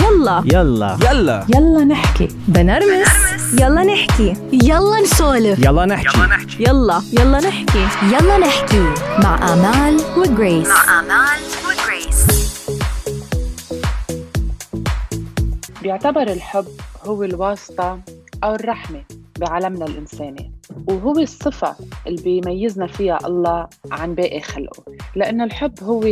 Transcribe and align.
يلا. 0.00 0.42
يلا. 0.46 0.98
يلا. 1.10 1.46
يلا 1.54 1.84
نحكي. 1.84 2.28
بنرمس. 2.48 3.08
يلا 3.60 3.82
نحكي. 3.84 4.34
يلا 4.52 5.00
نسولف. 5.02 5.58
يلا 5.58 5.86
نحكي. 5.86 6.18
يلا 6.60 7.02
يلا 7.12 7.40
نحكي. 7.40 7.86
يلا 8.12 8.38
نحكي. 8.38 8.84
مع 9.22 9.52
آمال 9.52 10.00
وجريس. 10.16 10.68
مع 10.68 11.00
آمال 11.00 11.40
وجريس. 11.66 12.26
بيعتبر 15.82 16.22
الحب 16.22 16.66
هو 17.04 17.22
الواسطة 17.24 18.00
أو 18.44 18.54
الرحمة 18.54 19.04
بعالمنا 19.40 19.84
الإنساني 19.86 20.52
وهو 20.88 21.18
الصفة 21.18 21.76
اللي 22.06 22.22
بيميزنا 22.22 22.86
فيها 22.86 23.18
الله 23.26 23.66
عن 23.92 24.14
باقي 24.14 24.40
خلقه. 24.40 24.82
لأنه 25.16 25.44
الحب 25.44 25.72
هو 25.82 26.02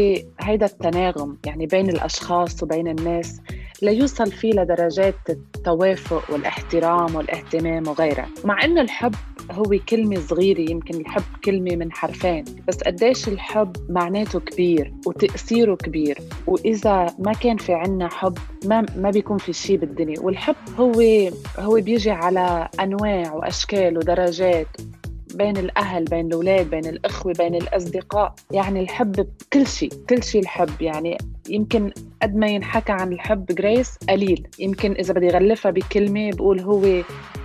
هيدا 0.40 0.66
التناغم 0.66 1.36
يعني 1.46 1.66
بين 1.66 1.90
الأشخاص 1.90 2.62
وبين 2.62 2.88
الناس 2.88 3.40
ليوصل 3.82 4.32
فيه 4.32 4.52
لدرجات 4.52 5.14
التوافق 5.28 6.22
والاحترام 6.30 7.14
والاهتمام 7.14 7.88
وغيرها. 7.88 8.28
مع 8.44 8.64
أنه 8.64 8.80
الحب 8.80 9.14
هو 9.50 9.78
كلمة 9.88 10.20
صغيرة 10.20 10.70
يمكن 10.70 11.00
الحب 11.00 11.22
كلمة 11.44 11.76
من 11.76 11.92
حرفين 11.92 12.44
بس 12.68 12.78
قديش 12.82 13.28
الحب 13.28 13.76
معناته 13.88 14.40
كبير 14.40 14.92
وتأثيره 15.06 15.74
كبير. 15.74 16.18
وإذا 16.46 17.06
ما 17.18 17.32
كان 17.32 17.56
في 17.56 17.74
عنا 17.74 18.08
حب 18.08 18.38
ما 18.64 18.86
ما 18.96 19.10
بيكون 19.10 19.38
في 19.38 19.52
شيء 19.52 19.76
بالدنيا. 19.76 20.20
والحب 20.20 20.56
هو 20.78 21.02
هو 21.58 21.74
بيجي 21.74 22.10
على 22.10 22.68
أنواع 22.80 23.34
وأشكال 23.34 23.98
ودرجات. 23.98 24.66
بين 25.36 25.56
الأهل 25.56 26.04
بين 26.04 26.26
الأولاد 26.26 26.70
بين 26.70 26.86
الأخوة 26.86 27.32
بين 27.32 27.54
الأصدقاء 27.54 28.34
يعني 28.50 28.80
الحب 28.80 29.12
بكل 29.12 29.66
شيء 29.66 29.92
كل 30.10 30.22
شيء 30.22 30.42
الحب. 30.42 30.82
يعني 30.82 31.18
يمكن 31.48 31.92
قد 32.22 32.36
ما 32.36 32.46
ينحكى 32.46 32.92
عن 32.92 33.12
الحب 33.12 33.46
جريس 33.46 33.98
قليل. 34.08 34.48
يمكن 34.58 34.92
إذا 34.92 35.14
بدي 35.14 35.28
غلفها 35.28 35.70
بكلمة 35.70 36.30
بقول 36.30 36.60
هو 36.60 37.02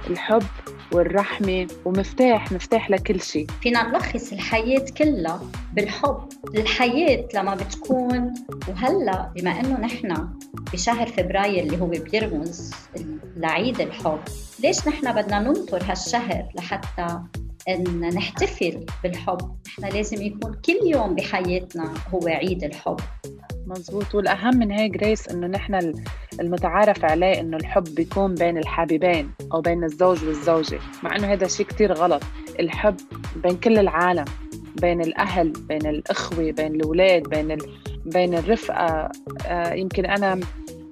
الحب 0.10 0.44
والرحمة 0.92 1.68
ومفتاح 1.86 2.52
مفتاح 2.52 2.92
لكل 2.92 3.22
شيء 3.22 3.48
فينا 3.62 3.90
نلخص 3.90 4.34
الحياة 4.34 4.86
كلها 4.98 5.42
بالحب. 5.74 6.30
الحياة 6.56 7.28
لما 7.34 7.56
بتكون 7.56 8.34
وهلا 8.70 9.32
بما 9.36 9.60
إنه 9.60 9.80
نحن 9.80 10.28
بشهر 10.74 11.08
فبراير 11.08 11.64
اللي 11.64 11.82
هو 11.82 11.86
بيرمز 11.86 12.72
لعيد 13.38 13.82
الحب 13.82 14.20
ليش 14.64 14.88
نحن 14.88 15.14
بدنا 15.14 15.40
ننطر 15.40 15.84
هالشهر 15.84 16.46
لحتى 16.56 17.20
أن 17.70 18.00
نحتفل 18.00 18.86
بالحب. 19.04 19.38
نحن 19.68 19.86
لازم 19.96 20.22
يكون 20.22 20.54
كل 20.66 20.80
يوم 20.84 21.16
بحياتنا 21.16 21.94
هو 22.14 22.28
عيد 22.28 22.64
الحب. 22.64 22.98
مزبوط 23.68 24.16
والأهم 24.16 24.58
من 24.58 24.72
هيك 24.72 24.92
جريس 24.92 25.28
إنه 25.28 25.48
نحن 25.48 25.94
المتعارف 26.40 27.06
عليه 27.06 27.40
إنه 27.40 27.58
الحب 27.58 27.84
بيكون 27.84 28.36
بين 28.36 28.58
الحبيبين 28.58 29.32
أو 29.54 29.62
بين 29.62 29.84
الزوج 29.84 30.24
والزوجة 30.26 30.80
مع 31.04 31.16
إنه 31.16 31.34
هذا 31.34 31.48
شيء 31.48 31.66
كتير 31.66 31.94
غلط. 31.94 32.24
الحب 32.60 32.96
بين 33.44 33.58
كل 33.58 33.78
العالم 33.78 34.26
بين 34.82 35.02
الأهل 35.02 35.50
بين 35.52 35.86
الأخوة 35.86 36.52
بين 36.52 36.76
الأولاد 36.76 37.24
بين 37.24 37.52
ال... 37.52 37.60
بين 38.06 38.36
الرفقة. 38.36 39.12
آه 39.48 39.74
يمكن 39.74 40.06
أنا 40.06 40.40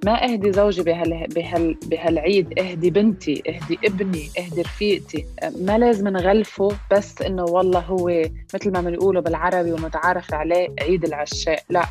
ما 0.04 0.24
أهدي 0.24 0.52
زوجي 0.52 0.82
بهال 0.82 1.26
بهال 1.34 1.76
بهالعيد 1.86 2.58
أهدي 2.58 2.90
بنتي 2.90 3.42
أهدي 3.48 3.78
ابني 3.84 4.28
أهدي 4.38 4.62
رفيقتي. 4.62 5.26
ما 5.60 5.78
لازم 5.78 6.08
نغلفه 6.08 6.68
بس 6.92 7.22
إنه 7.22 7.44
والله 7.44 7.80
هو 7.80 8.22
مثل 8.54 8.72
ما 8.72 8.80
بنقوله 8.80 9.20
بالعربي 9.20 9.72
ومتعارف 9.72 10.34
عليه 10.34 10.68
عيد 10.80 11.04
العشاء. 11.04 11.62
لا 11.70 11.84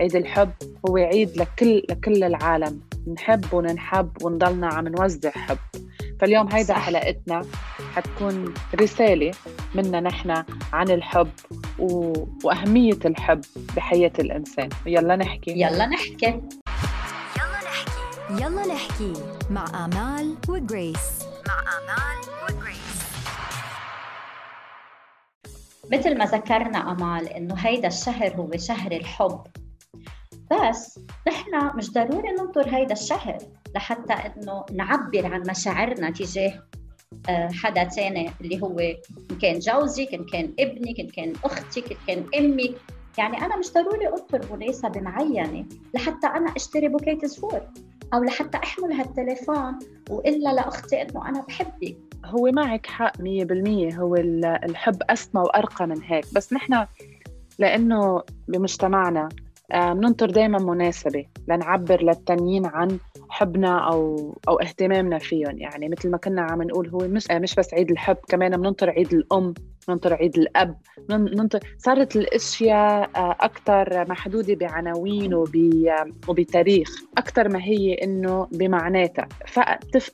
عيد 0.00 0.16
الحب 0.16 0.50
هو 0.88 0.96
عيد 0.96 1.36
لكل 1.36 1.82
لكل 1.90 2.24
العالم. 2.24 2.80
نحب 3.14 3.44
وننحب 3.54 4.10
ونضلنا 4.22 4.66
عم 4.66 4.88
نوزع 4.88 5.30
حب. 5.30 5.58
فاليوم 6.20 6.52
هيدا 6.52 6.74
حلقتنا 6.74 7.42
حتكون 7.94 8.54
رسالة 8.80 9.30
منا 9.74 10.00
نحن 10.00 10.44
عن 10.72 10.90
الحب 10.90 11.30
و... 11.78 12.12
وأهمية 12.44 12.98
الحب 13.04 13.40
بحياة 13.76 14.12
الإنسان. 14.18 14.68
يلا 14.86 15.16
نحكي. 15.16 15.50
يلا 15.50 15.86
نحكي. 15.86 16.40
يلا 18.30 18.66
نحكي 18.66 19.12
مع 19.50 19.84
آمال 19.84 20.36
وجريس. 20.48 21.24
مع 21.48 21.60
آمال 21.60 22.18
وجريس. 22.44 23.04
مثل 25.92 26.18
ما 26.18 26.24
ذكرنا 26.24 26.92
أمال 26.92 27.28
إنه 27.28 27.54
هيدا 27.54 27.88
الشهر 27.88 28.34
هو 28.34 28.50
شهر 28.56 28.92
الحب. 28.92 29.40
بس 30.50 30.98
نحن 31.28 31.76
مش 31.76 31.92
ضروري 31.92 32.28
ننطر 32.28 32.68
هيدا 32.76 32.92
الشهر 32.92 33.38
لحتى 33.74 34.12
إنه 34.12 34.64
نعبر 34.72 35.26
عن 35.26 35.42
مشاعرنا 35.50 36.10
تجاه 36.10 36.62
آه، 37.28 37.48
حدا 37.52 37.84
تاني 37.84 38.30
اللي 38.40 38.62
هو 38.62 38.78
إن 38.78 39.38
كان 39.42 39.58
جوزك 39.58 40.14
إن 40.14 40.24
كان 40.24 40.54
ابنك 40.58 41.00
إن 41.00 41.08
كان 41.08 41.32
أختك 41.44 41.92
إن 41.92 41.96
كان 42.06 42.44
أمك 42.44 42.74
يعني 43.18 43.38
أنا 43.42 43.56
مش 43.56 43.72
ضروري 43.72 44.08
أنطر 44.08 44.56
مناسبة 44.56 45.00
معينة 45.00 45.64
لحتى 45.94 46.26
أنا 46.26 46.56
أشتري 46.56 46.88
بوكيت 46.88 47.24
زفور 47.26 47.60
أو 48.14 48.22
لحتى 48.22 48.58
أحمل 48.58 48.92
هالتليفون 48.92 49.78
وإلا 50.10 50.54
لأختي 50.54 51.02
إنه 51.02 51.28
أنا 51.28 51.42
بحبك 51.48 51.96
هو 52.24 52.50
معك 52.52 52.86
حق 52.86 53.16
100% 53.16 53.98
هو 53.98 54.14
الحب 54.64 55.02
أسمى 55.10 55.42
وأرقى 55.42 55.86
من 55.86 56.02
هيك. 56.02 56.24
بس 56.34 56.52
نحن 56.52 56.86
لأنه 57.58 58.22
بمجتمعنا 58.48 59.28
آه، 59.72 59.92
بننطر 59.92 60.30
دائما 60.30 60.58
مناسبة. 60.58 61.26
لنعبر 61.48 62.02
للتانيين 62.02 62.66
عن 62.66 62.98
حبنا 63.34 63.78
أو 63.78 64.34
أو 64.48 64.56
اهتمامنا 64.56 65.18
فيهم. 65.18 65.58
يعني 65.58 65.88
مثل 65.88 66.10
ما 66.10 66.16
كنا 66.16 66.42
عم 66.42 66.62
نقول 66.62 66.88
هو 66.88 66.98
مش 66.98 67.30
آه، 67.30 67.38
مش 67.38 67.54
بس 67.54 67.74
عيد 67.74 67.90
الحب 67.90 68.16
كمان 68.28 68.56
بننطر 68.56 68.90
عيد 68.90 69.12
الأم 69.12 69.54
بننطر 69.88 70.14
عيد 70.14 70.38
الأب 70.38 70.76
بننطر 71.08 71.60
صارت 71.78 72.16
الأشياء 72.16 73.10
آه، 73.16 73.36
أكثر 73.40 74.08
محدودة 74.08 74.54
بعناوين 74.54 75.34
وبتاريخ 76.28 76.90
أكثر 77.18 77.48
ما 77.48 77.62
هي 77.62 77.94
إنه 77.94 78.48
بمعناتها 78.52 79.28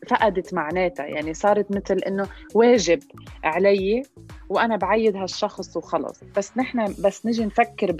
فقدت 0.08 0.54
معناتها. 0.54 1.06
يعني 1.06 1.34
صارت 1.34 1.70
مثل 1.70 1.96
إنه 1.96 2.26
واجب 2.54 3.00
علي 3.44 4.02
وأنا 4.48 4.76
بعيد 4.76 5.16
هالشخص 5.16 5.76
وخلص. 5.76 6.20
بس 6.36 6.56
نحن 6.56 6.94
بس 7.04 7.26
نجي 7.26 7.44
نفكر 7.44 7.96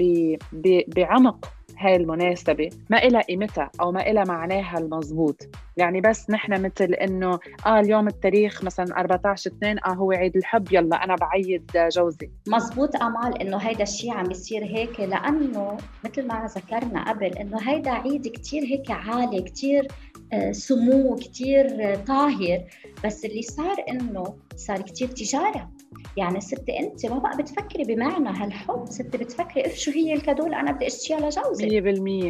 بعمق 0.89 1.60
هاي 1.81 1.97
المناسبة 1.97 2.71
ما 2.91 3.05
إلها 3.05 3.21
قيمتها 3.23 3.71
أو 3.81 3.93
ما 3.93 4.11
إلها 4.11 4.25
معناها 4.25 4.79
المضبوط. 4.79 5.43
يعني 5.77 6.01
بس 6.01 6.31
نحن 6.31 6.63
مثل 6.63 6.95
إنه 6.95 7.39
آه 7.67 7.81
اليوم 7.81 8.09
التاريخ 8.09 8.65
مثلا 8.65 9.01
14 9.01 9.51
2 9.51 9.79
آه 9.79 9.89
هو 9.91 10.13
عيد 10.13 10.37
الحب 10.37 10.73
يلا 10.73 11.05
أنا 11.05 11.17
بعيد 11.17 11.71
جوزي. 11.97 12.31
مزبوط 12.49 12.97
أمال 13.03 13.43
إنه 13.43 13.57
هيدا 13.57 13.83
الشيء 13.83 14.11
عم 14.11 14.31
يصير 14.31 14.65
هيك؟ 14.65 15.01
لأنه 15.01 15.77
مثل 16.05 16.27
ما 16.27 16.47
ذكرنا 16.57 17.09
قبل 17.09 17.27
إنه 17.27 17.59
هيدا 17.71 17.91
عيد 17.91 18.29
كتير 18.29 18.63
هيك 18.63 18.91
عالي 18.91 19.43
كتير 19.43 19.89
آه، 20.33 20.53
سمو 20.53 21.17
كتير 21.17 21.95
طاهر. 22.07 22.65
بس 23.05 23.25
اللي 23.25 23.43
صار 23.43 23.77
إنه 23.89 24.35
صار 24.57 24.81
كتير 24.83 25.09
تجارة. 25.09 25.71
يعني 26.17 26.41
ستي 26.41 26.79
انت 26.79 27.07
ما 27.07 27.19
بقى 27.19 27.37
بتفكري 27.37 27.85
بمعنى 27.85 28.29
هالحب 28.29 28.85
ستي 28.89 29.19
بتفكري 29.19 29.67
اف 29.67 29.75
شو 29.75 29.91
هي 29.91 30.13
ال 30.15 30.19
cadeau 30.19 30.45
اللي 30.47 30.57
أنا 30.57 30.73
بدي 30.73 30.87
اشتريها 30.87 31.31
لجوزي. 31.31 31.81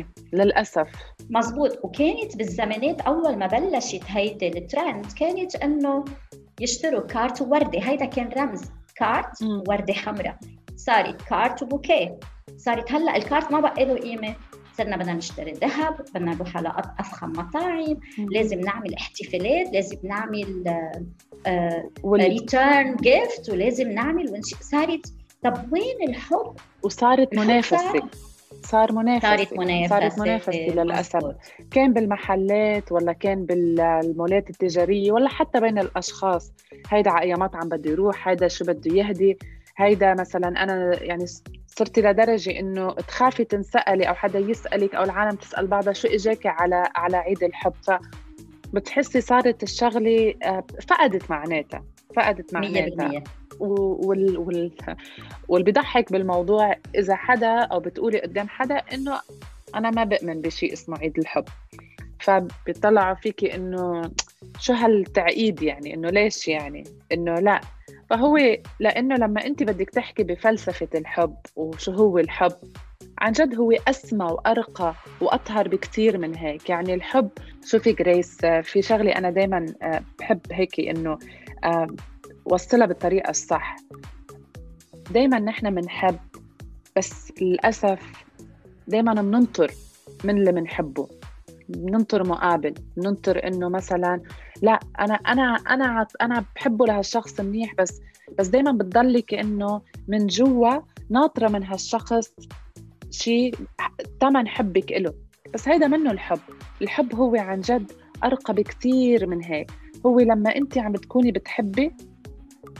100% 0.02 0.06
للأسف. 0.32 0.88
مزبوط. 1.30 1.78
وكانت 1.84 2.36
بالزمانات 2.36 3.00
أول 3.00 3.36
ما 3.36 3.46
بلشت 3.46 4.02
هيدي 4.06 4.48
الترند 4.48 5.06
كانت 5.06 5.54
إنه 5.56 6.04
يشتروا 6.60 7.00
كارت 7.00 7.42
ووردة 7.42 7.78
هيدا 7.80 8.04
كان 8.04 8.28
رمز. 8.28 8.62
كارت 8.96 9.42
ووردة 9.42 9.92
حمراء. 9.94 10.36
صارت 10.76 11.22
كارت 11.22 11.62
وبوكيه. 11.62 12.18
صارت 12.56 12.92
هلأ 12.92 13.16
الكارت 13.16 13.52
ما 13.52 13.60
بقى 13.60 13.84
له 13.84 13.94
قيمة. 13.94 14.34
صرنا 14.80 14.96
بدنا 14.96 15.12
نشتري 15.12 15.52
ذهب 15.52 15.96
بدنا 16.14 16.34
نروح 16.34 16.56
على 16.56 16.72
افخم 16.98 17.32
مطاعم 17.32 17.96
لازم 18.18 18.60
نعمل 18.60 18.94
احتفالات 18.94 19.72
لازم 19.72 19.96
نعمل 20.04 20.64
return 22.06 22.96
gift 22.96 23.50
ولازم 23.50 23.92
نعمل 23.92 24.28
ونش... 24.30 24.54
صارت 24.60 25.06
طب 25.42 25.72
وين 25.72 26.08
الحب؟ 26.08 26.54
وصارت 26.82 27.34
منافسة. 27.34 28.02
صار 28.62 28.92
منافسة. 28.92 29.36
صارت 29.36 29.52
منافسة 29.52 29.88
صارت 29.88 30.18
منافسة 30.18 30.52
للأسف. 30.52 31.34
كان 31.70 31.92
بالمحلات 31.92 32.92
ولا 32.92 33.12
كان 33.12 33.46
بالمولات 33.46 34.50
التجارية 34.50 35.12
ولا 35.12 35.28
حتى 35.28 35.60
بين 35.60 35.78
الأشخاص. 35.78 36.52
هيدا 36.90 37.10
على 37.10 37.22
أي 37.22 37.34
مطعم 37.34 37.68
بده 37.68 37.90
يروح 37.90 38.28
هيدا 38.28 38.48
شو 38.48 38.64
بده 38.64 38.94
يهدي. 38.94 39.38
هيدا 39.76 40.14
مثلا 40.14 40.48
أنا 40.48 41.02
يعني 41.02 41.24
صرتي 41.78 42.00
لدرجة 42.00 42.58
إنه 42.60 42.92
تخافي 42.92 43.44
تنسألي 43.44 44.08
أو 44.08 44.14
حدا 44.14 44.38
يسألك 44.38 44.94
أو 44.94 45.04
العالم 45.04 45.36
تسأل 45.36 45.66
بعضها 45.66 45.92
شو 45.92 46.08
إجاكي 46.08 46.48
على 46.48 46.88
على 46.94 47.16
عيد 47.16 47.44
الحب. 47.44 47.72
ف 47.82 47.90
بتحسي 48.72 49.20
صارت 49.20 49.62
الشغلة 49.62 50.34
آه، 50.42 50.64
فقدت 50.88 51.30
معناتها 51.30 51.84
فقدت 52.16 52.54
معناتها. 52.54 53.22
وال 53.60 54.70
وال 55.48 55.62
بضحك 55.62 56.12
بالموضوع 56.12 56.76
إذا 56.94 57.14
حدا 57.14 57.60
أو 57.60 57.80
بتقولي 57.80 58.20
قدام 58.20 58.48
حدا 58.48 58.74
إنه 58.74 59.20
أنا 59.74 59.90
ما 59.90 60.04
بؤمن 60.04 60.40
بشيء 60.40 60.72
اسمه 60.72 60.98
عيد 60.98 61.18
الحب. 61.18 61.44
فبيطلعوا 62.20 63.14
فيكي 63.14 63.54
إنه 63.54 64.10
شو 64.58 64.72
هالتعقيد 64.72 65.62
يعني؟ 65.62 65.94
إنه 65.94 66.10
ليش 66.10 66.48
يعني؟ 66.48 66.84
إنه 67.12 67.34
لا. 67.34 67.60
فهو 68.10 68.38
لأنه 68.80 69.14
لما 69.14 69.46
أنت 69.46 69.62
بدك 69.62 69.90
تحكي 69.90 70.22
بفلسفة 70.22 70.88
الحب 70.94 71.36
وشو 71.56 71.92
هو 71.92 72.18
الحب 72.18 72.52
عن 73.18 73.32
جد 73.32 73.54
هو 73.54 73.72
أسمى 73.72 74.24
وأرقى 74.24 74.94
وأطهر 75.20 75.68
بكثير 75.68 76.18
من 76.18 76.34
هيك. 76.34 76.70
يعني 76.70 76.94
الحب 76.94 77.30
شوفي 77.64 77.92
جريس 77.92 78.36
في 78.62 78.82
شغلة 78.82 79.12
أنا 79.12 79.30
دائما 79.30 79.66
بحب 80.18 80.40
هيك 80.52 80.80
إنه 80.80 81.18
وصلها 82.44 82.86
بالطريقة 82.86 83.30
الصح. 83.30 83.76
دائما 85.10 85.38
نحن 85.38 85.74
بنحب 85.74 86.18
بس 86.96 87.32
للأسف 87.40 88.24
دائما 88.88 89.14
بننطر 89.14 89.70
من 90.24 90.38
اللي 90.38 90.52
بنحبه 90.52 91.19
بننطر 91.76 92.28
مقابل 92.28 92.74
بننطر 92.96 93.46
إنه 93.46 93.68
مثلا 93.68 94.20
لا 94.62 94.80
أنا 95.00 95.14
أنا 95.14 95.42
أنا 95.70 96.06
أنا 96.22 96.44
بحبه 96.56 96.86
لهالشخص 96.86 97.40
منيح 97.40 97.74
بس 97.78 98.00
بس 98.38 98.46
دائما 98.46 98.72
بتضلي 98.72 99.22
كانه 99.22 99.80
من 100.08 100.26
جوا 100.26 100.80
ناطرة 101.10 101.48
من 101.48 101.64
هالشخص 101.64 102.32
شيء 103.10 103.54
ثمن 104.20 104.48
حبك 104.48 104.92
له 104.92 105.14
بس 105.54 105.68
هيدا 105.68 105.86
منه 105.86 106.10
الحب. 106.10 106.38
الحب 106.82 107.14
هو 107.14 107.36
عن 107.36 107.60
جد 107.60 107.92
أرقى 108.24 108.54
بكثير 108.54 109.26
من 109.26 109.44
هيك. 109.44 109.70
هو 110.06 110.20
لما 110.20 110.56
انت 110.56 110.78
عم 110.78 110.92
بتكوني 110.92 111.32
بتحبي 111.32 111.92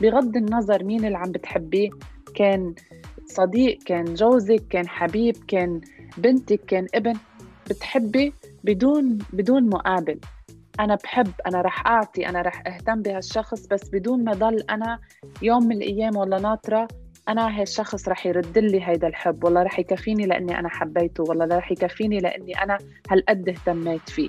بغض 0.00 0.36
النظر 0.36 0.84
مين 0.84 1.04
اللي 1.04 1.18
عم 1.18 1.32
بتحبيه 1.32 1.90
كان 2.34 2.74
صديق 3.26 3.78
كان 3.82 4.14
جوزك 4.14 4.62
كان 4.70 4.88
حبيب 4.88 5.36
كان 5.48 5.80
بنتك 6.18 6.60
كان 6.66 6.86
ابن 6.94 7.14
بتحبي 7.70 8.32
بدون 8.64 9.18
بدون 9.32 9.68
مقابل. 9.68 10.20
أنا 10.80 10.94
بحب 10.94 11.32
أنا 11.46 11.60
رح 11.62 11.86
أعطي 11.86 12.28
أنا 12.28 12.42
رح 12.42 12.62
أهتم 12.66 13.02
بهالشخص 13.02 13.66
بس 13.66 13.88
بدون 13.88 14.24
ما 14.24 14.32
ضل 14.32 14.64
أنا 14.70 14.98
يوم 15.42 15.64
من 15.64 15.76
الأيام 15.76 16.16
ولا 16.16 16.38
ناطرة 16.40 16.88
أنا 17.28 17.60
هالشخص 17.60 18.08
رح 18.08 18.26
يرد 18.26 18.58
لي 18.58 18.88
هيدا 18.88 19.08
الحب. 19.08 19.44
والله 19.44 19.62
رح 19.62 19.78
يكفيني 19.78 20.26
لأني 20.26 20.58
أنا 20.58 20.68
حبيته. 20.68 21.24
والله 21.28 21.56
رح 21.56 21.72
يكفيني 21.72 22.18
لأني 22.18 22.62
أنا 22.62 22.78
هالقد 23.10 23.48
اهتميت 23.48 24.08
فيه. 24.08 24.28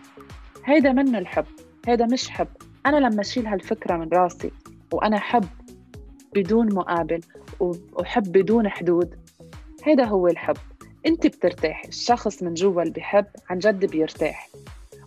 هيدا 0.65 0.91
منه 0.91 1.17
الحب 1.17 1.45
هيدا 1.87 2.05
مش 2.05 2.29
حب. 2.29 2.47
أنا 2.85 2.97
لما 2.97 3.21
أشيل 3.21 3.47
هالفكرة 3.47 3.97
من 3.97 4.09
راسي 4.13 4.51
وأنا 4.93 5.19
حب 5.19 5.45
بدون 6.35 6.73
مقابل 6.73 7.21
وحب 7.93 8.31
بدون 8.31 8.69
حدود 8.69 9.15
هيدا 9.83 10.05
هو 10.05 10.27
الحب. 10.27 10.57
انت 11.05 11.27
بترتاح 11.27 11.83
الشخص 11.87 12.43
من 12.43 12.53
جوا 12.53 12.81
اللي 12.81 12.93
بحب 12.93 13.25
عن 13.49 13.59
جد 13.59 13.85
بيرتاح. 13.85 14.49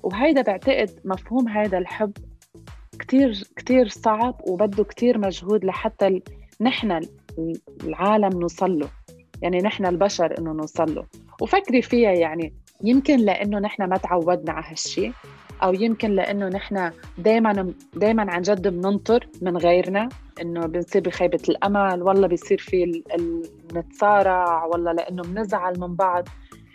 وهيدا 0.02 0.42
بعتقد 0.42 0.90
مفهوم 1.04 1.48
هيدا 1.48 1.78
الحب 1.78 2.12
كتير 2.98 3.42
كتير 3.56 3.88
صعب 3.88 4.40
وبده 4.48 4.84
كتير 4.84 5.18
مجهود 5.18 5.64
لحتى. 5.64 6.22
نحن 6.60 7.00
العالم 7.84 8.40
نوصل 8.40 8.78
له. 8.78 8.88
يعني 9.42 9.58
نحن 9.58 9.86
البشر 9.86 10.38
إنه 10.38 10.52
نوصل 10.52 10.94
له. 10.94 11.06
وفكري 11.40 11.82
فيها 11.82 12.12
يعني 12.12 12.54
يمكن 12.84 13.16
لأنه 13.16 13.58
نحن 13.58 13.84
ما 13.84 13.96
تعودنا 13.96 14.52
على 14.52 14.66
هالشيء 14.68 15.12
أو 15.64 15.74
يمكن 15.74 16.10
لأنه 16.10 16.48
نحن 16.48 16.90
دائما 17.18 17.74
دائما 17.94 18.32
عن 18.32 18.42
جد 18.42 18.68
بننطر 18.68 19.28
من 19.42 19.56
غيرنا 19.56 20.08
إنه 20.40 20.66
بنصير 20.66 21.02
بخيبة 21.02 21.40
الأمل 21.48 22.02
والله 22.02 22.26
بيصير 22.26 22.58
في 22.58 23.02
نتصارع 23.74 24.64
والله 24.64 24.92
لأنه 24.92 25.22
بنزعل 25.22 25.80
من 25.80 25.94
بعض. 25.94 26.28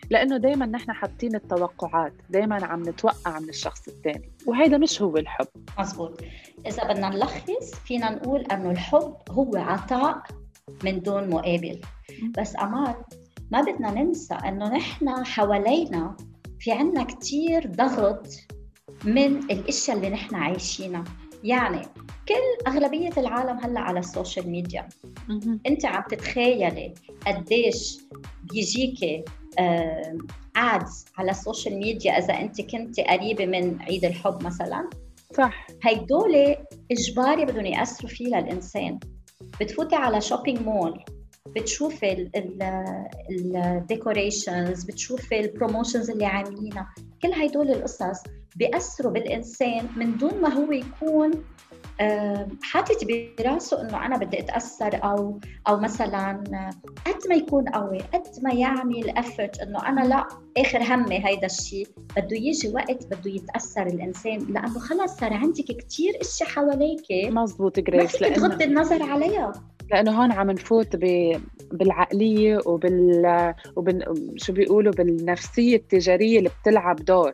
لأنه 0.09 0.37
دائما 0.37 0.65
نحن 0.65 0.91
حاطين 0.91 1.35
التوقعات 1.35 2.13
دائما 2.29 2.65
عم 2.65 2.81
نتوقع 2.81 3.39
من 3.39 3.49
الشخص 3.49 3.87
الثاني 3.87 4.31
وهذا 4.45 4.77
مش 4.77 5.01
هو 5.01 5.17
الحب. 5.17 5.47
مزبوط 5.79 6.21
إذا 6.67 6.93
بدنا 6.93 7.09
نلخص 7.09 7.75
فينا 7.85 8.11
نقول 8.11 8.41
إنه 8.41 8.71
الحب 8.71 9.15
هو 9.29 9.51
عطاء 9.55 10.21
من 10.83 10.99
دون 10.99 11.29
مقابل. 11.29 11.81
بس 12.39 12.55
أمال 12.55 12.95
ما 13.51 13.61
بدنا 13.61 13.91
ننسى 13.91 14.33
إنه 14.33 14.75
نحن 14.75 15.25
حوالينا 15.25 16.17
في 16.59 16.71
عنا 16.71 17.03
كتير 17.03 17.67
ضغط 17.67 18.27
من 19.05 19.37
الأشياء 19.37 19.97
اللي 19.97 20.09
نحن 20.09 20.35
عايشينها. 20.35 21.03
يعني 21.43 21.81
كل 22.27 22.67
أغلبية 22.67 23.11
العالم 23.17 23.59
هلأ 23.59 23.79
على 23.79 23.99
ال 23.99 24.06
social 24.06 24.49
media. 24.49 24.87
أنت 25.67 25.85
عم 25.85 26.03
تتخيلي 26.09 26.93
قديش 27.27 27.99
بيجيكي 28.43 29.23
ads 30.55 31.05
على 31.17 31.31
ال 31.31 31.38
social 31.38 31.79
media 31.79 32.17
إذا 32.17 32.33
أنت 32.33 32.61
كنت 32.61 32.99
قريبة 32.99 33.45
من 33.45 33.81
عيد 33.81 34.05
الحب 34.05 34.43
مثلا؟ 34.43 34.89
صح. 35.37 35.67
هيدول 35.83 36.55
إجباري 36.91 37.45
بدهم 37.45 37.65
يأثروا 37.65 38.09
فيه 38.09 38.27
للإنسان. 38.27 38.99
بتفوتي 39.61 39.95
على 39.95 40.21
shopping 40.21 40.59
mall 40.59 41.03
بتشوفي 41.55 42.29
ال 43.31 43.44
decorations 43.44 44.83
بتشوفي 44.83 45.39
ال 45.39 45.46
promotions 45.46 46.09
اللي 46.09 46.25
عاملينها. 46.25 46.93
كل 47.21 47.33
هدول 47.33 47.71
القصص 47.71 48.23
بيأثروا 48.55 49.11
بالإنسان 49.11 49.87
من 49.95 50.17
دون 50.17 50.41
ما 50.41 50.53
هو 50.53 50.71
يكون 50.71 51.31
حاطط 52.63 52.97
براسه 53.39 53.81
إنه 53.81 54.05
أنا 54.05 54.17
بدي 54.17 54.39
أتأثر 54.39 55.03
أو 55.03 55.39
أو 55.67 55.79
مثلا 55.79 56.43
قد 57.05 57.27
ما 57.29 57.35
يكون 57.35 57.69
قوي 57.69 57.97
قد 57.97 58.27
ما 58.43 58.53
يعمل 58.53 59.09
effort 59.09 59.59
إنه 59.59 59.87
أنا 59.87 60.01
لا 60.01 60.27
آخر 60.57 60.83
همي 60.83 61.25
هيدا 61.27 61.45
الشيء 61.45 61.87
بده 62.17 62.37
يجي 62.37 62.69
وقت 62.69 63.05
بده 63.05 63.31
يتأثر 63.31 63.87
الإنسان 63.87 64.37
لأنه 64.39 64.79
خلص 64.79 65.11
صار 65.11 65.33
عندك 65.33 65.65
كثير 65.65 66.13
اشياء 66.21 66.49
حواليك. 66.49 67.05
مزبوط 67.11 67.79
جريس 67.79 68.21
ما 68.21 68.29
تغضي 68.29 68.65
النظر 68.65 69.03
عليها. 69.03 69.51
لأنه 69.91 70.21
هون 70.21 70.31
عم 70.31 70.51
نفوت 70.51 70.95
ب... 70.95 71.35
بالعقلية 71.71 72.59
وبال 72.65 73.53
وبال 73.75 74.03
شو 74.37 74.53
بيقولوا 74.53 74.93
بالنفسية 74.93 75.75
التجارية 75.75 76.39
اللي 76.39 76.49
بتلعب 76.61 76.95
دور. 76.95 77.33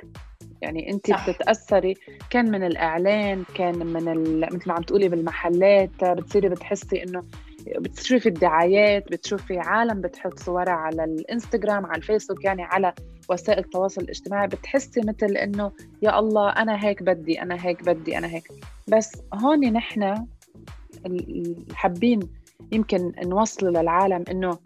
يعني 0.66 0.92
انت 0.92 1.10
صح. 1.10 1.30
بتتأثري 1.30 1.94
كان 2.30 2.52
من 2.52 2.64
الإعلان 2.64 3.44
كان 3.56 3.86
من 3.88 4.08
ال... 4.08 4.40
مثل 4.56 4.68
ما 4.70 4.74
عم 4.74 4.82
تقولي 4.82 5.10
بالمحلات 5.10 6.04
بتصيري 6.04 6.50
بتحسي 6.50 7.04
إنه 7.04 7.24
بتشوفي 7.68 8.30
الدعايات 8.30 9.12
بتشوفي 9.12 9.60
عالم 9.60 10.02
بتحط 10.02 10.40
صورها 10.40 10.74
على 10.74 11.04
الإنستغرام 11.04 11.86
على 11.86 11.98
الفيسبوك 11.98 12.46
يعني 12.46 12.64
على 12.64 12.94
وسائل 13.30 13.60
التواصل 13.60 14.02
الاجتماعي 14.02 14.48
بتحسي 14.48 15.02
مثل 15.02 15.38
إنه 15.38 15.72
يا 16.02 16.20
الله 16.20 16.50
أنا 16.50 16.86
هيك 16.86 17.04
بدي 17.04 17.42
أنا 17.42 17.66
هيك 17.66 17.84
بدي 17.84 18.18
أنا 18.18 18.28
هيك 18.28 18.52
بس 18.88 19.12
هون 19.34 19.60
نحن 19.60 20.26
حابين 21.74 22.20
يمكن 22.72 23.12
نوصل 23.26 23.68
للعالم 23.68 24.24
إنه 24.32 24.60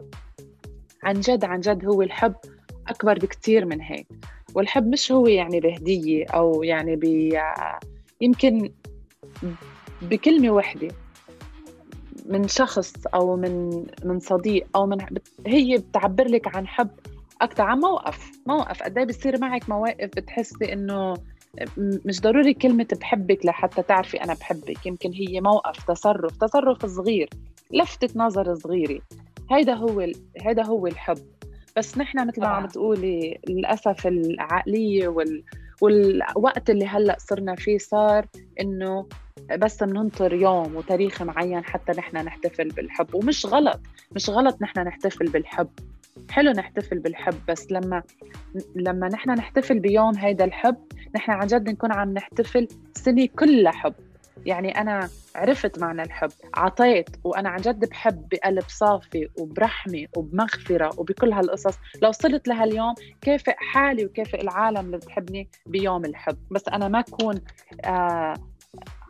عن 1.02 1.20
جد 1.20 1.44
عن 1.44 1.60
جد 1.60 1.84
هو 1.86 2.02
الحب 2.02 2.34
أكبر 2.88 3.18
بكثير 3.18 3.64
من 3.66 3.80
هيك 3.80 4.06
والحب 4.54 4.86
مش 4.86 5.12
هو 5.12 5.26
يعني 5.26 5.60
بهديه 5.60 6.26
أو 6.26 6.62
يعني 6.62 6.96
ب 6.96 7.32
يمكن 8.20 8.70
بكلمة 10.02 10.50
واحدة 10.50 10.88
من 12.26 12.48
شخص 12.48 12.92
أو 13.14 13.36
من 13.36 13.86
من 14.04 14.20
صديق 14.20 14.66
أو 14.76 14.86
من 14.86 14.98
هي 15.46 15.76
بتعبر 15.76 16.28
لك 16.28 16.56
عن 16.56 16.66
حب 16.66 16.90
أكثر 17.42 17.62
عن 17.62 17.78
موقف 17.78 18.30
موقف 18.46 18.82
قد 18.82 18.98
إيه 18.98 19.04
بصير 19.04 19.40
معك 19.40 19.68
مواقف 19.68 20.10
بتحسي 20.16 20.72
إنه 20.72 21.14
مش 21.78 22.20
ضروري 22.20 22.54
كلمة 22.54 22.86
بحبك 23.00 23.46
لحتى 23.46 23.82
تعرفي 23.82 24.24
أنا 24.24 24.34
بحبك 24.34 24.86
يمكن 24.86 25.12
هي 25.12 25.40
موقف 25.40 25.84
تصرف 25.84 26.36
تصرف 26.36 26.86
صغير 26.86 27.30
لفتة 27.72 28.08
نظر 28.16 28.54
صغيرة 28.54 29.00
هيدا 29.50 29.74
هو 29.74 30.06
هيدا 30.40 30.62
هو 30.62 30.86
الحب. 30.86 31.18
بس 31.76 31.98
نحن 31.98 32.26
مثل 32.26 32.40
ما 32.40 32.46
عم 32.46 32.66
تقولي 32.66 33.40
للأسف 33.48 34.06
العقلية 34.06 35.08
وال... 35.08 35.42
والوقت 35.80 36.70
اللي 36.70 36.86
هلأ 36.86 37.16
صرنا 37.18 37.54
فيه 37.54 37.78
صار 37.78 38.26
إنه 38.60 39.06
بس 39.58 39.82
بننطر 39.82 40.34
يوم 40.34 40.76
وتاريخ 40.76 41.22
معين 41.22 41.64
حتى 41.64 41.92
نحن 41.92 42.16
نحتفل 42.16 42.68
بالحب. 42.68 43.14
ومش 43.14 43.46
غلط 43.46 43.80
مش 44.12 44.30
غلط 44.30 44.62
نحن 44.62 44.80
نحتفل 44.80 45.26
بالحب. 45.30 45.68
حلو 46.30 46.50
نحتفل 46.50 46.98
بالحب 46.98 47.34
بس 47.48 47.72
لما 47.72 48.02
لما 48.76 49.08
نحن 49.08 49.30
نحتفل 49.30 49.78
بيوم 49.78 50.16
هيدا 50.16 50.44
الحب 50.44 50.76
نحن 51.16 51.30
عن 51.30 51.46
جد 51.46 51.68
نكون 51.70 51.92
عم 51.92 52.12
نحتفل 52.14 52.68
سنة 52.94 53.28
كلها 53.38 53.72
حب. 53.72 53.94
يعني 54.46 54.80
أنا 54.80 55.08
عرفت 55.34 55.78
معنى 55.78 56.02
الحب 56.02 56.30
عطيت 56.54 57.08
وأنا 57.24 57.48
عن 57.48 57.60
جد 57.60 57.88
بحب 57.88 58.28
بقلب 58.28 58.64
صافي 58.68 59.28
وبرحمة 59.38 60.06
وبمغفرة 60.16 60.90
وبكل 61.00 61.32
هالقصص. 61.32 61.78
لو 62.02 62.08
وصلت 62.08 62.48
لهاليوم 62.48 62.94
كافئ 63.20 63.54
حالي 63.56 64.04
وكافئ 64.06 64.40
العالم 64.42 64.86
اللي 64.86 64.96
بتحبني 64.96 65.48
بيوم 65.66 66.04
الحب؟ 66.04 66.38
بس 66.50 66.68
أنا 66.68 66.88
ما 66.88 67.00
أكون 67.00 67.40
آه 67.84 68.34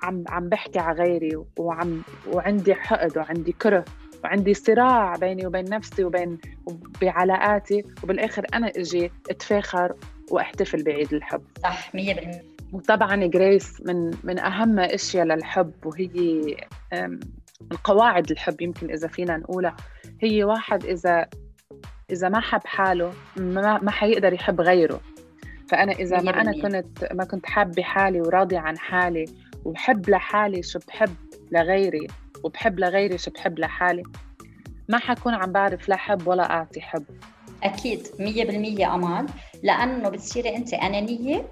عم 0.03 0.25
عم 0.29 0.49
بحكي 0.49 0.79
على 0.79 1.03
غيري 1.03 1.45
وعم 1.59 2.03
وعندي 2.33 2.75
حقد 2.75 3.19
وعندي 3.19 3.53
كره 3.53 3.85
وعندي 4.25 4.55
صراع 4.55 5.17
بيني 5.17 5.47
وبين 5.47 5.65
نفسي 5.65 6.05
وبين 6.05 6.39
بعلاقاتي 7.03 7.85
وبالآخر 8.03 8.47
أنا 8.55 8.69
أجي 8.77 9.13
أتفاخر 9.31 9.95
وأحتفل 10.31 10.85
بعيد 10.85 11.15
الحب. 11.15 11.43
صح 11.63 11.91
100% 11.97 12.50
وطبعا 12.73 13.27
جريس 13.27 13.81
من 13.87 14.11
من 14.25 14.39
أهم 14.39 14.79
أشياء 14.79 15.25
للحب 15.25 15.73
وهي 15.85 16.57
أم، 16.93 17.21
القواعد 17.73 18.31
الحب 18.31 18.61
يمكن 18.61 18.91
إذا 18.91 19.09
فينا 19.09 19.37
نقولها. 19.37 19.77
هي 20.21 20.45
واحد 20.45 20.85
إذا 20.85 21.27
إذا 22.11 22.29
ما 22.29 22.41
حب 22.41 22.61
حاله 22.65 23.13
ما 23.37 23.79
ما 23.83 23.91
حيقدر 23.91 24.33
يحب 24.33 24.61
غيره. 24.61 25.01
فأنا 25.69 25.93
إذا 25.93 26.23
ما 26.23 26.41
أنا 26.41 26.53
100%. 26.53 26.63
كنت 26.63 27.13
ما 27.13 27.25
كنت 27.25 27.47
حابة 27.47 27.83
حالي 27.83 28.21
وراضية 28.21 28.59
عن 28.59 28.79
حالي 28.79 29.25
وبحب 29.65 30.11
لحالي 30.11 30.63
شو 30.63 30.79
بحب 30.89 31.15
لغيري 31.53 32.07
وبحب 32.45 32.81
لغيري 32.81 33.19
شو 33.19 33.31
بحب 33.31 33.59
لحالي 33.59 34.03
ما 34.89 34.99
حكون 34.99 35.35
عم 35.35 35.53
بعرف 35.53 35.89
لا 35.89 35.97
حب 35.97 36.27
ولا 36.29 36.51
أعطي 36.51 36.81
حب. 36.81 37.05
أكيد 37.63 38.07
100% 38.07 38.81
أمان 38.95 39.27
لأنه 39.63 40.09
بتصيري 40.09 40.57
أنت 40.57 40.75
أنانية 40.75 41.49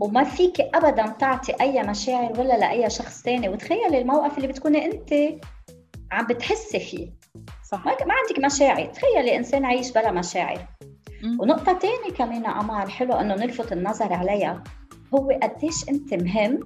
وما 0.00 0.24
فيك 0.24 0.60
ابدا 0.60 1.06
تعطي 1.06 1.52
أي 1.60 1.82
مشاعر 1.82 2.40
ولا 2.40 2.58
لأي 2.58 2.90
شخص 2.90 3.22
ثاني 3.22 3.48
وتخيلي 3.48 3.98
الموقف 4.00 4.36
اللي 4.36 4.48
بتكوني 4.48 4.84
أنت 4.84 5.14
عم 6.12 6.26
بتحسي 6.26 6.80
فيه. 6.80 7.10
صح. 7.70 7.86
ما, 7.86 7.92
ما 8.06 8.14
عندك 8.14 8.44
مشاعر. 8.44 8.86
تخيلي 8.86 9.36
انسان 9.36 9.64
عايش 9.64 9.92
بلا 9.92 10.12
مشاعر. 10.12 10.66
مم. 11.22 11.40
ونقطة 11.40 11.78
ثانية 11.78 12.16
كمان 12.16 12.46
امال 12.46 12.90
حلو 12.90 13.12
إنه 13.12 13.34
نلفت 13.34 13.72
النظر 13.72 14.12
عليها. 14.12 14.64
هو 15.14 15.38
قديش 15.42 15.88
أنت 15.88 16.14
مهم 16.14 16.60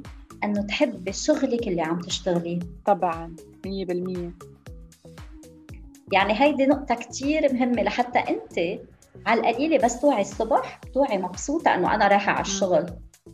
إنه 0.44 0.62
تحبي 0.62 1.12
شغلك 1.12 1.68
اللي 1.68 1.82
عم 1.82 2.00
تشتغليه. 2.00 2.58
طبعا 2.86 3.36
100% 3.66 4.32
يعني 6.12 6.40
هيدي 6.40 6.66
نقطة 6.66 6.94
كتير 6.94 7.54
مهمة 7.54 7.82
لحتى 7.82 8.18
أنت 8.18 8.80
على 9.26 9.40
القليلة 9.40 9.78
بس 9.84 10.00
توعي 10.00 10.20
الصبح 10.20 10.80
توعي 10.94 11.18
مبسوطة 11.18 11.74
إنه 11.74 11.94
أنا 11.94 12.08
رايحة 12.08 12.32
على 12.32 12.40
الشغل. 12.40 12.86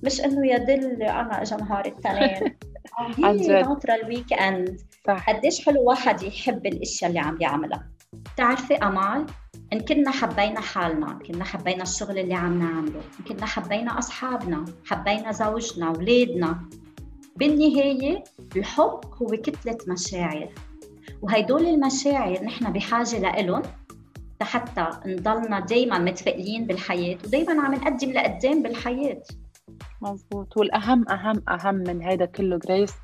مش 0.02 0.20
إنه 0.20 0.46
يا 0.46 0.58
دل 0.58 1.02
أنا 1.02 1.42
إجا 1.42 1.56
نهار 1.56 1.86
التنين. 1.86 2.56
عن 2.98 3.36
جد. 3.36 3.50
ناطرة 3.50 3.94
الويك 3.94 4.32
إند 4.32 4.80
صح. 5.06 5.30
قديش 5.30 5.66
حلو 5.66 5.82
واحد 5.82 6.22
يحب 6.22 6.66
الأشياء 6.66 7.08
اللي 7.08 7.20
عم 7.20 7.38
يعملها 7.40 7.86
بتعرفي 8.12 8.74
أمال؟ 8.74 9.26
إن 9.72 9.80
كنا 9.80 10.10
حبينا 10.10 10.60
حالنا 10.60 11.12
إن 11.12 11.18
كنا 11.18 11.44
حبينا 11.44 11.82
الشغل 11.82 12.18
اللي 12.18 12.34
عم 12.34 12.58
نعمله 12.58 13.00
إن 13.20 13.24
كنا 13.34 13.46
حبينا 13.46 13.98
أصحابنا 13.98 14.64
حبينا 14.86 15.32
زوجنا 15.32 15.88
أولادنا 15.88 16.58
بالنهاية 17.36 18.24
الحب 18.56 19.00
هو 19.22 19.26
كتلة 19.26 19.78
مشاعر. 19.88 20.48
وهيدول 21.22 21.66
المشاعر 21.66 22.44
نحن 22.44 22.72
بحاجة 22.72 23.18
لإلهم 23.18 23.62
حتى 24.42 24.86
نضلنا 25.06 25.60
دايما 25.60 25.98
متفائلين 25.98 26.66
بالحياة 26.66 27.18
ودايما 27.26 27.62
عم 27.62 27.74
نقدم 27.74 28.12
لقدام 28.12 28.62
بالحياة. 28.62 29.22
مزبوط 30.02 30.56
والأهم 30.56 31.08
أهم 31.10 31.42
أهم 31.48 31.74
من 31.74 32.02
هيدا 32.02 32.24
كله 32.24 32.58
جريس 32.58 32.94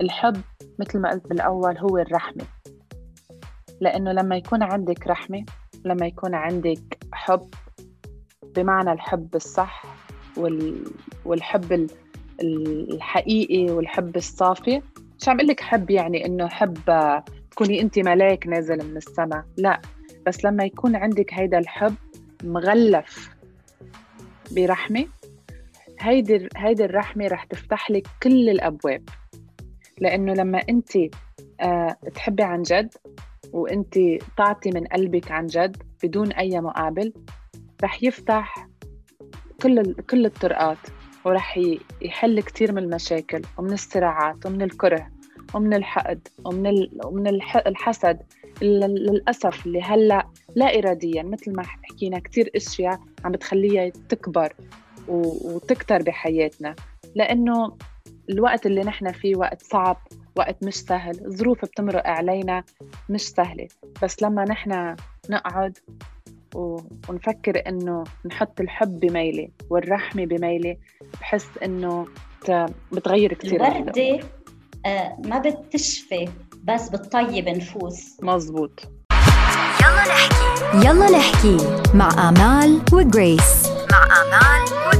الحب 0.00 0.40
مثل 0.78 0.98
ما 0.98 1.10
قلت 1.10 1.26
بالأول 1.26 1.78
هو 1.78 1.98
الرحمة. 1.98 2.44
لأنه 3.80 4.12
لما 4.12 4.36
يكون 4.36 4.62
عندك 4.62 5.06
رحمة 5.06 5.44
لما 5.84 6.06
يكون 6.06 6.34
عندك 6.34 6.98
حب 7.12 7.48
بمعنى 8.56 8.92
الحب 8.92 9.28
الصح 9.34 9.82
وال... 10.36 10.84
والحب 11.24 11.72
ال- 11.72 11.90
ال- 12.40 12.94
الحقيقي 12.94 13.70
والحب 13.70 14.16
الصافي 14.16 14.82
مش 15.20 15.28
عم 15.28 15.36
أقول 15.36 15.48
لك 15.48 15.60
حب 15.60 15.90
يعني 15.90 16.26
إنه 16.26 16.48
حب 16.48 16.78
تكوني 17.50 17.80
أنت 17.80 17.98
ملاك 17.98 18.46
نازل 18.46 18.90
من 18.90 18.96
السماء 18.96 19.44
لا. 19.56 19.80
بس 20.26 20.44
لما 20.44 20.64
يكون 20.64 20.96
عندك 20.96 21.34
هيدا 21.34 21.58
الحب 21.58 21.94
مغلف 22.44 23.30
برحمة 24.56 25.06
هيدي 26.00 26.48
هيدي 26.56 26.84
الرحمة 26.84 27.26
رح 27.26 27.44
تفتح 27.44 27.90
لك 27.90 28.06
كل 28.22 28.48
الأبواب 28.48 29.02
لأنه 30.00 30.32
لما 30.32 30.58
أنت 30.68 30.90
آه، 31.60 31.96
تحبي 32.14 32.42
عن 32.42 32.62
جد 32.62 32.94
وأنت 33.52 33.98
تعطي 34.36 34.70
من 34.70 34.86
قلبك 34.86 35.30
عن 35.30 35.46
جد 35.46 35.76
بدون 36.02 36.32
أي 36.32 36.60
مقابل 36.60 37.12
رح 37.84 38.02
يفتح 38.02 38.68
كل 39.62 39.94
كل 39.94 40.26
الطرقات 40.26 40.78
ورح 41.24 41.60
يحل 42.02 42.40
كتير 42.40 42.72
من 42.72 42.82
المشاكل 42.82 43.42
ومن 43.58 43.72
الصراعات 43.72 44.46
ومن 44.46 44.62
الكره 44.62 45.08
ومن 45.54 45.74
الحقد 45.74 46.28
ومن. 46.44 46.72
ومن 47.04 47.26
الح... 47.26 47.56
الحسد 47.56 48.18
ال- 48.62 48.80
للأسف 48.80 49.66
اللي 49.66 49.82
هلأ 49.82 50.28
لا 50.56 50.78
إراديا 50.78 51.22
مثل 51.22 51.52
ما 51.56 51.62
حكينا 51.62 52.18
كتير 52.18 52.50
أشياء 52.56 53.00
عم 53.24 53.32
بتخليها 53.32 53.88
تكبر. 53.88 54.52
وتكتر 55.08 56.02
بحياتنا. 56.02 56.74
لأنه 57.14 57.76
الوقت 58.30 58.66
اللي 58.66 58.80
نحن 58.80 59.12
فيه 59.12 59.36
وقت 59.36 59.62
صعب 59.62 59.96
وقت 60.36 60.64
مش 60.64 60.74
سهل. 60.74 61.36
ظروف 61.36 61.64
بتمرق 61.64 62.06
علينا 62.06 62.64
مش 63.08 63.28
سهلة. 63.28 63.68
بس 64.02 64.22
لما 64.22 64.44
نحن 64.44 64.96
نقعد 65.30 65.78
و... 66.54 66.80
ونفكر 67.08 67.62
إنه 67.68 68.04
نحط 68.26 68.60
الحب 68.60 69.00
بميلة 69.00 69.48
والرحمة 69.70 70.26
بميلة 70.26 70.76
بحس 71.20 71.46
إنه 71.62 72.06
ت... 72.44 72.66
بتغير 72.92 73.32
الأمور. 73.44 73.66
الوردة 73.66 74.20
آه، 74.86 75.16
ما 75.24 75.38
بتشفي 75.38 76.28
بس 76.64 76.88
بتطيب 76.88 77.48
نفوس. 77.48 78.16
مزبوط 78.22 78.80
يلا 79.82 80.04
نحكي. 80.08 80.86
يلا 80.86 81.18
نحكي 81.18 81.56
مع 81.94 82.28
آمال 82.28 82.80
وجريس. 82.92 83.68
مع 83.92 84.04
آمال 84.04 84.97